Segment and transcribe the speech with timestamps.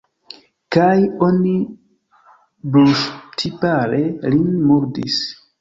[0.75, 0.93] Kaj
[1.27, 1.53] oni
[2.77, 4.03] brulŝtipare
[4.37, 5.25] lin murdis.